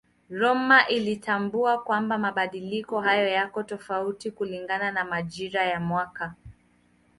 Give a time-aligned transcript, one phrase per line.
[0.29, 6.35] Rømer alitambua kwamba mabadiliko haya yako tofauti kulingana na majira ya mwaka.